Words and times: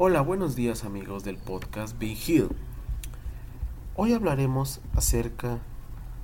Hola, 0.00 0.20
buenos 0.20 0.54
días 0.54 0.84
amigos 0.84 1.24
del 1.24 1.38
podcast 1.38 1.98
Big 1.98 2.16
Hill. 2.24 2.50
Hoy 3.96 4.12
hablaremos 4.12 4.80
acerca 4.94 5.58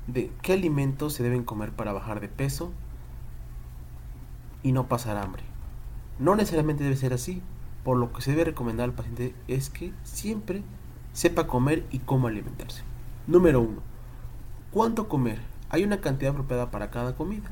de 0.06 0.30
qué 0.42 0.52
alimentos 0.52 1.14
se 1.14 1.24
deben 1.24 1.42
comer 1.42 1.72
para 1.72 1.92
bajar 1.92 2.20
de 2.20 2.28
peso 2.28 2.70
y 4.62 4.70
no 4.70 4.86
pasar 4.86 5.16
hambre. 5.16 5.42
No 6.20 6.36
necesariamente 6.36 6.84
debe 6.84 6.94
ser 6.94 7.12
así, 7.12 7.42
por 7.82 7.96
lo 7.96 8.12
que 8.12 8.22
se 8.22 8.30
debe 8.30 8.44
recomendar 8.44 8.84
al 8.84 8.94
paciente 8.94 9.34
es 9.48 9.70
que 9.70 9.92
siempre 10.04 10.62
sepa 11.12 11.48
comer 11.48 11.84
y 11.90 11.98
cómo 11.98 12.28
alimentarse. 12.28 12.84
Número 13.26 13.60
1. 13.60 13.82
¿Cuánto 14.70 15.08
comer? 15.08 15.40
Hay 15.68 15.82
una 15.82 16.00
cantidad 16.00 16.30
apropiada 16.30 16.70
para 16.70 16.92
cada 16.92 17.16
comida. 17.16 17.50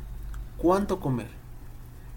¿Cuánto 0.57 1.01
comer? 1.01 1.42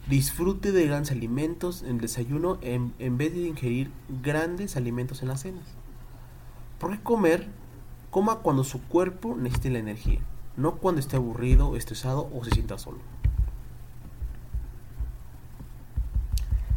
Disfrute 0.09 0.71
de 0.71 0.85
grandes 0.85 1.11
alimentos 1.11 1.81
en 1.81 1.95
el 1.95 2.01
desayuno 2.01 2.59
en, 2.61 3.17
vez 3.17 3.33
de 3.33 3.47
ingerir 3.47 3.91
grandes 4.21 4.77
alimentos 4.77 5.23
en 5.23 5.29
las 5.29 5.41
cenas. 5.41 5.65
¿Por 6.79 6.91
qué 6.91 7.01
comer? 7.01 7.47
Coma 8.11 8.35
cuando 8.37 8.63
su 8.63 8.83
cuerpo 8.83 9.35
necesite 9.35 9.71
la 9.71 9.79
energía, 9.79 10.19
no 10.57 10.75
cuando 10.75 10.99
esté 10.99 11.15
aburrido, 11.15 11.75
estresado 11.75 12.29
o 12.35 12.43
se 12.45 12.51
sienta 12.51 12.77
solo. 12.77 12.99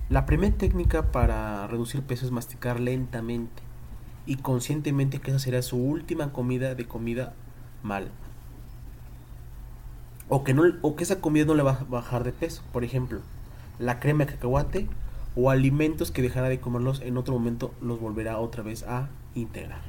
La 0.09 0.25
primera 0.25 0.57
técnica 0.57 1.13
para 1.13 1.67
reducir 1.67 2.01
peso 2.03 2.25
es 2.25 2.33
masticar 2.33 2.81
lentamente 2.81 3.63
y 4.25 4.37
conscientemente 4.37 5.21
que 5.21 5.33
esa 5.33 5.39
será 5.39 5.61
su 5.61 5.77
última 5.77 6.33
comida 6.33 6.75
de 6.75 6.89
comida 6.89 7.35
mal 7.83 8.11
o 10.29 10.45
que, 10.45 10.55
no, 10.55 10.65
o 10.83 10.97
que 10.97 11.05
esa 11.05 11.21
comida 11.21 11.45
no 11.47 11.55
le 11.55 11.63
va 11.63 11.73
a 11.73 11.85
bajar 11.85 12.25
de 12.25 12.33
peso. 12.33 12.63
Por 12.73 12.85
ejemplo, 12.85 13.21
la 13.79 14.01
crema 14.01 14.25
de 14.25 14.33
cacahuate 14.33 14.89
o 15.37 15.51
alimentos 15.51 16.11
que 16.11 16.23
dejará 16.23 16.49
de 16.49 16.61
comerlos 16.61 17.01
en 17.01 17.17
otro 17.17 17.35
momento 17.35 17.73
los 17.81 18.01
volverá 18.01 18.39
otra 18.39 18.63
vez 18.63 18.83
a 18.83 19.09
integrar. 19.35 19.81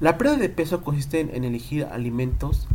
La 0.00 0.18
pérdida 0.18 0.38
de 0.38 0.48
peso 0.48 0.82
consiste 0.82 1.20
en 1.20 1.44
elegir 1.44 1.84
alimentos 1.84 2.68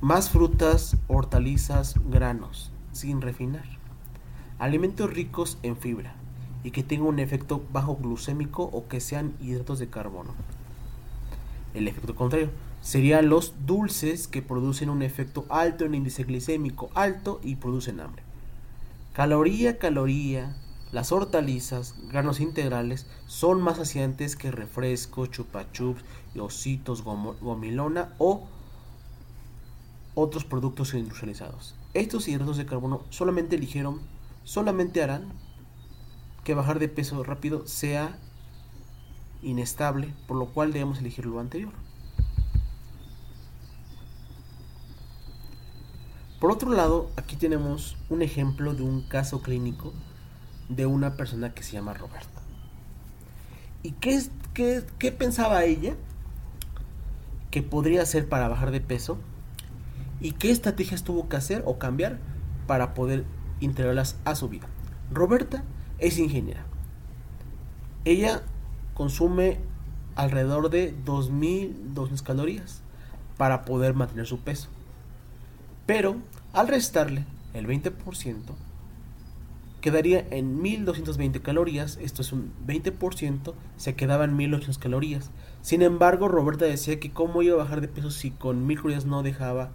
más 0.00 0.30
frutas, 0.30 0.96
hortalizas, 1.06 1.94
granos, 2.10 2.72
sin 2.92 3.20
refinar. 3.20 3.64
Alimentos 4.58 5.12
ricos 5.12 5.58
en 5.62 5.76
fibra 5.76 6.14
y 6.64 6.70
que 6.70 6.82
tengan 6.82 7.06
un 7.06 7.18
efecto 7.18 7.62
bajo 7.72 7.96
glucémico 7.96 8.64
o 8.64 8.88
que 8.88 9.00
sean 9.00 9.34
hidratos 9.40 9.78
de 9.78 9.88
carbono. 9.88 10.34
El 11.74 11.88
efecto 11.88 12.14
contrario, 12.14 12.50
serían 12.82 13.28
los 13.28 13.54
dulces 13.64 14.28
que 14.28 14.42
producen 14.42 14.90
un 14.90 15.02
efecto 15.02 15.46
alto 15.48 15.84
en 15.84 15.94
índice 15.94 16.24
glicémico 16.24 16.90
alto 16.94 17.40
y 17.42 17.56
producen 17.56 18.00
hambre. 18.00 18.22
Caloría, 19.14 19.78
caloría, 19.78 20.56
las 20.90 21.12
hortalizas, 21.12 21.94
granos 22.08 22.40
integrales 22.40 23.06
son 23.26 23.62
más 23.62 23.78
saciantes 23.78 24.36
que 24.36 24.50
refrescos, 24.50 25.30
chupachups, 25.30 26.02
ositos, 26.38 27.02
gomilona 27.02 28.14
o 28.18 28.46
otros 30.14 30.44
productos 30.44 30.92
industrializados. 30.92 31.74
Estos 31.94 32.28
hidratos 32.28 32.56
de 32.56 32.66
carbono 32.66 33.04
solamente 33.10 33.56
eligieron, 33.56 34.00
solamente 34.44 35.02
harán 35.02 35.32
que 36.44 36.54
bajar 36.54 36.78
de 36.78 36.88
peso 36.88 37.22
rápido 37.22 37.66
sea 37.66 38.18
inestable, 39.42 40.12
por 40.26 40.36
lo 40.36 40.46
cual 40.46 40.72
debemos 40.72 40.98
elegir 40.98 41.26
lo 41.26 41.38
anterior. 41.38 41.72
Por 46.42 46.50
otro 46.50 46.72
lado, 46.72 47.08
aquí 47.14 47.36
tenemos 47.36 47.96
un 48.10 48.20
ejemplo 48.20 48.74
de 48.74 48.82
un 48.82 49.02
caso 49.02 49.42
clínico 49.42 49.92
de 50.68 50.86
una 50.86 51.16
persona 51.16 51.54
que 51.54 51.62
se 51.62 51.70
llama 51.70 51.94
Roberta. 51.94 52.42
¿Y 53.84 53.92
qué, 53.92 54.20
qué, 54.52 54.82
qué 54.98 55.12
pensaba 55.12 55.62
ella 55.62 55.94
que 57.52 57.62
podría 57.62 58.02
hacer 58.02 58.28
para 58.28 58.48
bajar 58.48 58.72
de 58.72 58.80
peso? 58.80 59.18
¿Y 60.20 60.32
qué 60.32 60.50
estrategias 60.50 61.04
tuvo 61.04 61.28
que 61.28 61.36
hacer 61.36 61.62
o 61.64 61.78
cambiar 61.78 62.18
para 62.66 62.92
poder 62.92 63.24
integrarlas 63.60 64.16
a 64.24 64.34
su 64.34 64.48
vida? 64.48 64.66
Roberta 65.12 65.62
es 66.00 66.18
ingeniera. 66.18 66.64
Ella 68.04 68.42
consume 68.94 69.60
alrededor 70.16 70.70
de 70.70 70.92
2.200 71.04 72.20
calorías 72.24 72.82
para 73.36 73.64
poder 73.64 73.94
mantener 73.94 74.26
su 74.26 74.40
peso. 74.40 74.70
Pero 75.86 76.16
al 76.52 76.68
restarle 76.68 77.24
el 77.54 77.66
20%, 77.66 77.92
quedaría 79.80 80.24
en 80.30 80.62
1220 80.62 81.40
calorías, 81.42 81.98
esto 82.00 82.22
es 82.22 82.32
un 82.32 82.52
20%, 82.66 83.52
se 83.76 83.94
quedaba 83.94 84.24
en 84.24 84.36
1800 84.36 84.78
calorías. 84.78 85.30
Sin 85.60 85.82
embargo, 85.82 86.28
Roberta 86.28 86.64
decía 86.64 87.00
que 87.00 87.12
cómo 87.12 87.42
iba 87.42 87.54
a 87.54 87.64
bajar 87.64 87.80
de 87.80 87.88
peso 87.88 88.10
si 88.10 88.30
con 88.30 88.66
1000 88.66 88.76
calorías 88.78 89.06
no 89.06 89.22
dejaba, 89.22 89.70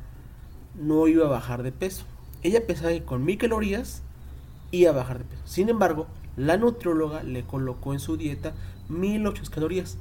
no 0.75 1.07
iba 1.07 1.25
a 1.25 1.29
bajar 1.29 1.61
de 1.61 1.73
peso. 1.73 2.05
Ella 2.41 2.65
pensaba 2.65 2.91
que 2.91 3.03
con 3.03 3.25
1000 3.25 3.37
calorías 3.37 4.01
iba 4.71 4.91
a 4.91 4.95
bajar 4.95 5.19
de 5.19 5.25
peso. 5.25 5.41
Sin 5.45 5.67
embargo, 5.67 6.07
la 6.37 6.55
nutrióloga 6.55 7.23
le 7.23 7.43
colocó 7.43 7.93
en 7.93 7.99
su 7.99 8.15
dieta 8.15 8.53
1800 8.87 9.49
calorías. 9.49 9.97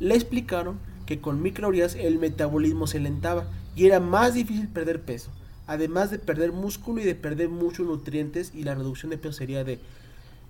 Le 0.00 0.14
explicaron 0.14 0.78
que 1.04 1.20
con 1.20 1.42
1000 1.42 1.52
calorías 1.52 1.94
el 1.96 2.18
metabolismo 2.18 2.86
se 2.86 2.98
lentaba 2.98 3.44
y 3.74 3.86
era 3.86 4.00
más 4.00 4.34
difícil 4.34 4.68
perder 4.68 5.02
peso, 5.02 5.30
además 5.66 6.10
de 6.10 6.18
perder 6.18 6.52
músculo 6.52 7.00
y 7.00 7.04
de 7.04 7.14
perder 7.14 7.48
muchos 7.48 7.86
nutrientes 7.86 8.52
y 8.54 8.64
la 8.64 8.74
reducción 8.74 9.10
de 9.10 9.18
peso 9.18 9.34
sería 9.34 9.64
de 9.64 9.80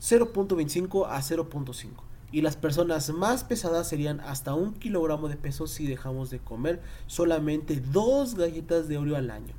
0.25 0.00 1.06
a 1.08 1.20
0.5 1.20 1.88
y 2.34 2.42
las 2.42 2.56
personas 2.56 3.10
más 3.10 3.44
pesadas 3.44 3.88
serían 3.88 4.18
hasta 4.18 4.54
un 4.54 4.74
kilogramo 4.74 5.28
de 5.28 5.36
peso 5.36 5.68
si 5.68 5.86
dejamos 5.86 6.30
de 6.30 6.40
comer 6.40 6.80
solamente 7.06 7.80
dos 7.92 8.34
galletas 8.34 8.88
de 8.88 8.98
Oreo 8.98 9.16
al 9.16 9.30
año. 9.30 9.54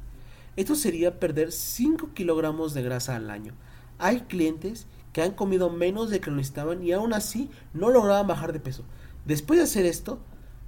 Esto 0.58 0.76
sería 0.76 1.18
perder 1.20 1.54
5 1.54 2.10
kilogramos 2.14 2.74
de 2.74 2.84
grasa 2.84 3.16
al 3.16 3.30
año. 3.30 3.54
Hay 3.98 4.22
clientes 4.22 4.88
que 5.14 5.22
han 5.22 5.32
comido 5.32 5.70
menos 5.70 6.10
de 6.10 6.20
que 6.20 6.30
lo 6.30 6.36
necesitaban 6.36 6.84
y 6.84 6.92
aún 6.92 7.14
así 7.14 7.50
no 7.74 7.92
lograban 7.92 8.28
bajar 8.28 8.52
de 8.52 8.60
peso. 8.60 8.84
Después 9.24 9.58
de 9.58 9.64
hacer 9.64 9.86
esto, 9.86 10.20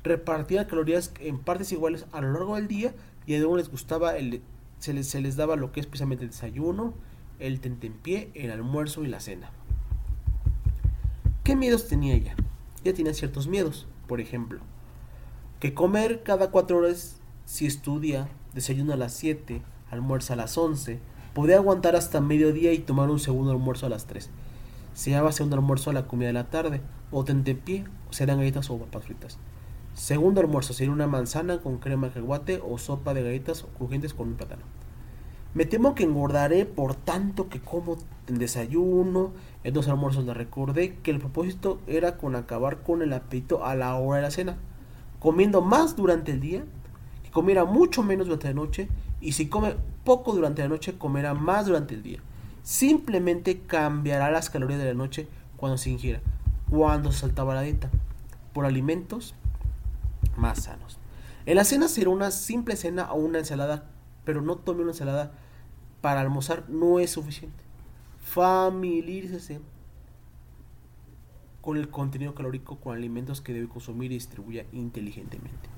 repartían 0.08 0.66
calorías 0.66 1.12
en 1.20 1.40
partes 1.40 1.72
iguales 1.72 2.06
a 2.12 2.22
lo 2.22 2.32
largo 2.34 2.56
del 2.56 2.68
día 2.68 2.94
y 3.26 3.36
a 3.36 3.40
les 3.40 3.70
gustaba 3.70 4.18
el, 4.18 4.42
se 4.80 4.94
les, 4.94 5.36
daba 5.36 5.56
lo 5.56 5.72
que 5.72 5.80
es 5.80 5.86
precisamente 5.86 6.24
el 6.24 6.32
desayuno, 6.32 6.94
el 7.40 7.60
tentempié, 7.60 8.32
el 8.34 8.52
almuerzo 8.52 9.04
y 9.04 9.08
la 9.08 9.20
cena. 9.20 9.50
¿Qué 11.44 11.56
miedos 11.56 11.88
tenía 11.88 12.16
ella? 12.16 12.36
Ella 12.84 12.94
tenía 12.96 13.14
ciertos 13.14 13.48
miedos, 13.48 13.88
por 14.08 14.22
ejemplo, 14.22 14.60
que 15.60 15.74
comer 15.74 16.24
cada 16.24 16.52
cuatro 16.52 16.78
horas 16.78 17.20
si 17.46 17.66
estudia, 17.66 18.28
desayuno 18.54 18.94
a 18.94 18.98
las 18.98 19.14
7, 19.14 19.62
almuerza 19.90 20.34
a 20.34 20.38
las 20.38 20.58
11, 20.58 21.00
podía 21.34 21.58
aguantar 21.58 21.96
hasta 21.96 22.22
mediodía 22.22 22.74
y 22.74 22.80
tomar 22.80 23.10
un 23.10 23.20
segundo 23.20 23.52
almuerzo 23.52 23.86
a 23.86 23.90
las 23.90 24.06
3. 24.06 24.30
Se 24.94 25.12
llama 25.12 25.32
segundo 25.32 25.56
almuerzo 25.56 25.90
a 25.90 25.94
la 25.94 26.08
comida 26.08 26.28
de 26.28 26.34
la 26.34 26.50
tarde, 26.50 26.82
o 27.12 27.24
tentempié, 27.24 27.86
o 28.10 28.14
serán 28.14 28.40
galletas 28.40 28.70
o 28.70 28.78
papas 28.78 29.06
fritas. 29.06 29.38
Segundo 29.98 30.42
almuerzo 30.42 30.74
sería 30.74 30.94
una 30.94 31.08
manzana 31.08 31.58
con 31.58 31.80
crema 31.80 32.10
de 32.10 32.62
o 32.64 32.78
sopa 32.78 33.16
de 33.16 33.24
galletas 33.24 33.66
crujientes 33.78 34.14
con 34.14 34.28
un 34.28 34.36
plátano. 34.36 34.62
Me 35.56 35.66
temo 35.66 35.96
que 35.96 36.04
engordaré 36.04 36.68
por 36.68 36.94
tanto 36.94 37.50
que 37.50 37.60
como 37.60 37.98
en 38.28 38.38
desayuno, 38.38 39.32
en 39.64 39.74
dos 39.74 39.88
almuerzos 39.88 40.24
le 40.24 40.36
recordé 40.36 40.98
que 40.98 41.10
el 41.10 41.18
propósito 41.18 41.82
era 41.88 42.16
con 42.18 42.36
acabar 42.36 42.84
con 42.84 43.02
el 43.02 43.12
apetito 43.12 43.66
a 43.66 43.74
la 43.74 43.96
hora 43.96 44.18
de 44.18 44.22
la 44.22 44.30
cena, 44.32 44.58
comiendo 45.20 45.64
más 45.64 45.96
durante 45.96 46.32
el 46.32 46.42
día, 46.42 46.64
que 47.24 47.32
comiera 47.32 47.66
mucho 47.66 48.04
menos 48.04 48.28
durante 48.28 48.50
la 48.50 48.54
noche 48.54 48.90
y 49.20 49.32
si 49.32 49.50
come 49.50 49.78
poco 50.04 50.32
durante 50.34 50.62
la 50.62 50.68
noche 50.68 51.00
comerá 51.00 51.34
más 51.34 51.66
durante 51.66 51.96
el 51.96 52.04
día. 52.04 52.20
Simplemente 52.62 53.62
cambiará 53.62 54.30
las 54.30 54.52
calorías 54.52 54.80
de 54.80 54.86
la 54.86 54.94
noche 54.94 55.28
cuando 55.58 55.80
se 55.80 55.90
ingiera, 55.90 56.22
cuando 56.70 57.12
saltaba 57.12 57.56
la 57.56 57.62
dieta, 57.62 57.90
por 58.54 58.66
alimentos 58.68 59.34
más 60.38 60.64
sanos. 60.64 61.00
En 61.46 61.56
la 61.56 61.64
cena 61.64 61.88
será 61.88 62.10
una 62.10 62.32
simple 62.32 62.76
cena 62.76 63.12
o 63.12 63.16
una 63.16 63.40
ensalada, 63.40 63.90
pero 64.24 64.42
no 64.42 64.58
tome 64.58 64.82
una 64.82 64.92
ensalada 64.92 65.32
para 66.02 66.22
almorzar, 66.22 66.70
no 66.70 67.00
es 67.00 67.12
suficiente. 67.12 67.64
Familiarícese 68.20 69.62
con 71.62 71.78
el 71.78 71.90
contenido 71.90 72.34
calórico 72.34 72.78
con 72.78 72.96
alimentos 72.96 73.42
que 73.42 73.54
debe 73.54 73.68
consumir 73.68 74.12
y 74.12 74.16
distribuya 74.16 74.66
inteligentemente. 74.72 75.70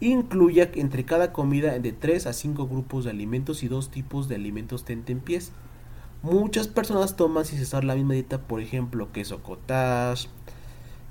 Incluya 0.00 0.70
entre 0.74 1.04
cada 1.04 1.32
comida 1.32 1.78
de 1.78 1.92
3 1.92 2.26
a 2.26 2.32
5 2.32 2.68
grupos 2.68 3.04
de 3.04 3.10
alimentos 3.10 3.62
y 3.62 3.68
dos 3.68 3.90
tipos 3.90 4.28
de 4.28 4.36
alimentos 4.36 4.84
tentempiés. 4.84 5.52
Muchas 6.22 6.68
personas 6.68 7.16
toman 7.16 7.44
sin 7.44 7.58
cesar 7.58 7.84
la 7.84 7.94
misma 7.94 8.14
dieta, 8.14 8.42
por 8.42 8.60
ejemplo, 8.60 9.10
queso 9.12 9.42
cottage, 9.42 10.28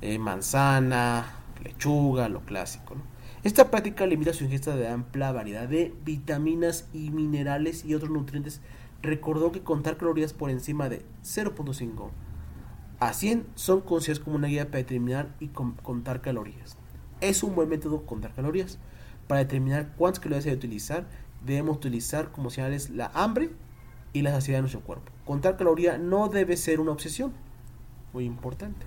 eh, 0.02 0.20
manzana, 0.20 1.37
lechuga, 1.64 2.30
lo 2.30 2.42
clásico. 2.42 2.96
Esta 3.44 3.70
práctica 3.70 4.06
limita 4.06 4.34
su 4.34 4.44
ingesta 4.44 4.76
de 4.76 4.88
amplia 4.88 5.32
variedad 5.32 5.68
de 5.68 5.94
vitaminas 6.04 6.88
y 6.94 7.12
minerales 7.12 7.86
y 7.86 7.96
otros 7.96 8.12
nutrientes. 8.12 8.62
Recordó 9.02 9.52
que 9.52 9.62
contar 9.62 9.98
calorías 9.98 10.34
por 10.34 10.50
encima 10.50 10.90
de 10.90 11.06
0.5 11.24 12.10
a 13.00 13.14
100 13.14 13.46
son 13.54 13.82
consideradas 13.82 14.24
como 14.24 14.38
una 14.38 14.48
guía 14.48 14.66
para 14.66 14.80
determinar 14.80 15.36
y 15.40 15.50
contar 15.50 16.22
calorías. 16.22 16.78
Es 17.22 17.44
un 17.44 17.54
buen 17.54 17.70
método 17.70 18.06
contar 18.08 18.34
calorías. 18.34 18.80
Para 19.28 19.42
determinar 19.42 19.94
cuántas 19.98 20.20
calorías 20.20 20.46
se 20.46 20.50
debe 20.50 20.58
utilizar, 20.58 21.06
debemos 21.46 21.78
utilizar 21.78 22.32
como 22.32 22.50
señales 22.50 22.90
la 22.90 23.12
hambre 23.14 23.52
y 24.14 24.24
la 24.24 24.32
saciedad 24.32 24.60
de 24.60 24.62
nuestro 24.64 24.82
cuerpo. 24.82 25.12
Contar 25.26 25.58
calorías 25.58 26.00
no 26.00 26.30
debe 26.30 26.58
ser 26.58 26.80
una 26.80 26.92
obsesión. 26.92 27.34
Muy 28.14 28.26
importante. 28.26 28.86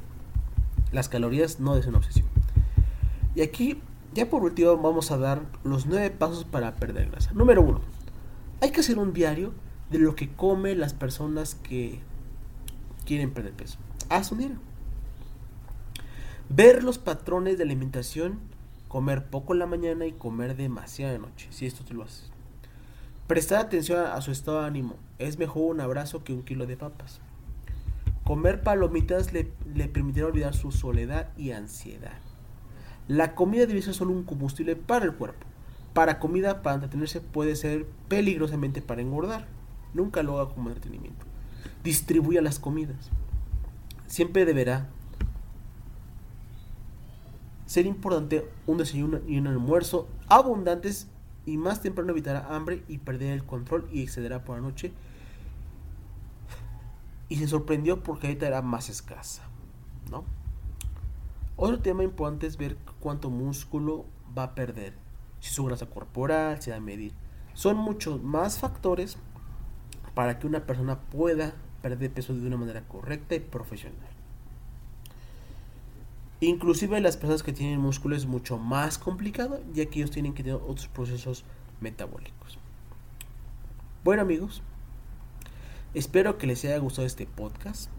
Las 0.91 1.09
calorías 1.09 1.61
no 1.61 1.71
deben 1.71 1.83
ser 1.83 1.91
una 1.91 1.99
obsesión. 1.99 2.30
Y 3.41 3.43
aquí, 3.43 3.81
ya 4.13 4.29
por 4.29 4.43
último, 4.43 4.77
vamos 4.77 5.11
a 5.11 5.17
dar 5.17 5.41
los 5.65 5.87
nueve 5.87 6.11
pasos 6.11 6.45
para 6.45 6.77
perder 6.77 7.11
grasa. 7.11 7.33
Número 7.33 7.63
uno, 7.63 7.81
hay 8.61 8.71
que 8.71 8.81
hacer 8.81 8.99
un 8.99 9.15
diario 9.15 9.55
de 9.89 9.99
lo 9.99 10.15
que 10.15 10.29
comen 10.29 10.79
las 10.79 10.93
personas 10.93 11.55
que 11.55 12.01
quieren 13.07 13.31
perder 13.31 13.55
peso. 13.55 13.79
Haz 14.11 14.31
un 14.31 14.39
diario. 14.41 14.59
Ver 16.51 16.85
los 16.85 16.99
patrones 16.99 17.57
de 17.57 17.65
alimentación, 17.65 18.41
comer 18.89 19.25
poco 19.25 19.55
en 19.55 19.61
la 19.61 19.67
mañana 19.67 20.05
y 20.05 20.13
comer 20.13 20.55
demasiado 20.55 21.15
de 21.15 21.19
noche, 21.21 21.49
si 21.49 21.65
esto 21.65 21.83
tú 21.83 21.95
lo 21.95 22.05
haces. 22.05 22.31
Prestar 23.27 23.65
atención 23.65 24.05
a 24.05 24.21
su 24.21 24.33
estado 24.33 24.61
de 24.61 24.67
ánimo. 24.67 24.97
Es 25.19 25.39
mejor 25.39 25.75
un 25.75 25.81
abrazo 25.81 26.25
que 26.25 26.35
un 26.35 26.43
kilo 26.43 26.67
de 26.67 26.77
papas. 26.77 27.23
Comer 28.23 28.63
palomitas 28.63 29.33
le, 29.33 29.51
le 29.75 29.89
permitirá 29.89 30.27
olvidar 30.27 30.53
su 30.53 30.73
soledad 30.73 31.31
y 31.39 31.53
ansiedad. 31.53 32.19
La 33.09 33.35
comida 33.35 33.67
debe 33.67 33.83
ser 33.83 33.95
solo 33.95 34.13
un 34.13 34.25
combustible 34.25 34.77
para 34.77 35.05
el 35.05 35.15
cuerpo. 35.15 35.47
Para 35.95 36.19
comida, 36.19 36.63
para 36.63 36.77
entretenerse, 36.77 37.21
puede 37.21 37.57
ser 37.57 37.87
peligrosamente 38.09 38.83
para 38.83 39.03
engordar. 39.03 39.47
Nunca 39.95 40.23
lo 40.23 40.39
haga 40.39 40.55
como 40.55 40.69
entretenimiento. 40.69 41.27
Distribuya 41.83 42.43
las 42.43 42.59
comidas. 42.59 43.11
Siempre 44.07 44.45
deberá 44.45 44.89
ser 47.67 47.87
importante 47.87 48.49
un 48.67 48.79
desayuno 48.79 49.21
y 49.29 49.39
un 49.39 49.47
almuerzo 49.47 50.09
abundantes 50.29 51.09
y 51.47 51.57
más 51.57 51.81
temprano 51.81 52.11
evitará 52.11 52.55
hambre 52.55 52.83
y 52.89 52.99
perder 52.99 53.33
el 53.33 53.45
control 53.45 53.89
y 53.93 54.03
excederá 54.03 54.45
por 54.45 54.57
la 54.57 54.63
noche. 54.63 54.93
Y 57.29 57.37
se 57.37 57.47
sorprendió 57.47 58.03
porque 58.03 58.27
ahorita 58.27 58.47
era 58.47 58.63
más 58.63 58.89
escasa, 58.89 59.43
¿no? 60.11 60.25
Otro 61.63 61.79
tema 61.81 62.03
importante 62.05 62.47
es 62.47 62.57
ver 62.57 62.79
cuánto 63.01 63.29
músculo 63.29 64.07
va 64.37 64.45
a 64.45 64.55
perder, 64.55 64.95
si 65.41 65.53
su 65.53 65.63
grasa 65.67 65.85
corporal, 65.85 66.63
si 66.63 66.71
va 66.71 66.77
a 66.77 66.81
medir. 66.81 67.13
Son 67.53 67.77
muchos 67.77 68.23
más 68.23 68.59
factores 68.59 69.19
para 70.15 70.39
que 70.39 70.47
una 70.47 70.65
persona 70.65 70.99
pueda 70.99 71.53
perder 71.83 72.13
peso 72.13 72.33
de 72.33 72.47
una 72.47 72.57
manera 72.57 72.89
correcta 72.89 73.35
y 73.35 73.41
profesional. 73.41 74.09
Inclusive 76.41 76.99
las 77.03 77.19
personas 77.19 77.43
que 77.43 77.53
tienen 77.53 77.79
músculo 77.79 78.17
es 78.17 78.25
mucho 78.25 78.57
más 78.57 78.97
complicado 78.97 79.61
ya 79.75 79.85
que 79.85 79.99
ellos 79.99 80.11
tienen 80.11 80.33
que 80.33 80.43
tener 80.43 80.63
otros 80.63 80.89
procesos 80.89 81.45
metabólicos. 81.83 82.59
Bueno 84.03 84.23
amigos, 84.23 84.63
espero 85.93 86.39
que 86.39 86.47
les 86.47 86.65
haya 86.65 86.79
gustado 86.79 87.07
este 87.07 87.27
podcast. 87.27 87.91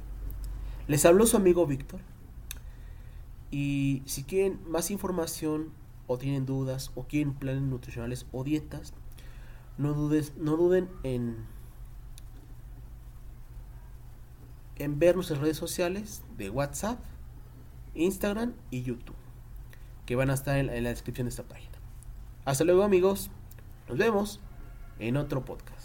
Les 0.88 1.06
habló 1.06 1.28
su 1.28 1.38
amigo 1.38 1.68
Víctor. 1.68 2.00
Y 3.52 4.02
si 4.06 4.24
quieren 4.24 4.60
más 4.68 4.90
información 4.92 5.70
o 6.08 6.18
tienen 6.18 6.46
dudas 6.46 6.92
o 6.96 7.04
quieren 7.04 7.34
planes 7.34 7.62
nutricionales 7.62 8.26
o 8.32 8.44
dietas, 8.44 8.94
no, 9.78 9.94
dudes, 9.94 10.34
no 10.38 10.58
duden 10.58 10.90
en, 11.04 11.38
en 14.78 15.00
ver 15.00 15.16
nuestras 15.16 15.40
redes 15.40 15.58
sociales 15.58 16.24
de 16.38 16.50
WhatsApp 16.50 17.00
Instagram 17.94 18.54
y 18.70 18.84
YouTube, 18.84 19.16
que 20.06 20.16
van 20.16 20.30
a 20.30 20.34
estar 20.34 20.58
en 20.58 20.68
la 20.68 20.90
descripción 20.90 21.26
de 21.26 21.30
esta 21.30 21.44
página. 21.44 21.78
Hasta 22.46 22.64
luego 22.64 22.84
amigos, 22.84 23.30
nos 23.90 23.98
vemos 23.98 24.40
en 25.00 25.18
otro 25.18 25.44
podcast. 25.44 25.81